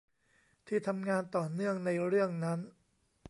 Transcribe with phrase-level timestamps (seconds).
[0.67, 2.59] ที่ทำงานต่อเนื่องในเรื่องนั้น